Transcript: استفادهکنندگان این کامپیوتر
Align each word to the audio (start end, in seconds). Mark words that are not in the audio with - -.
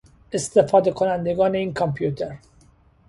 استفادهکنندگان 0.33 1.55
این 1.55 1.73
کامپیوتر 1.73 2.37